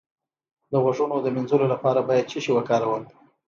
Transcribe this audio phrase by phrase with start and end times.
[0.71, 3.03] د غوږونو د مینځلو لپاره باید څه شی وکاروم؟